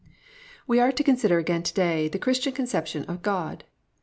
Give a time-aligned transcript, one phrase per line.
[0.65, 3.65] We are to consider again to day the Christian conception of God.